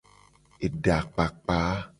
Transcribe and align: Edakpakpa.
Edakpakpa. 0.65 1.59